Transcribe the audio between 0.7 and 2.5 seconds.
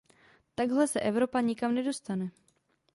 se Evropa nikam nedostane.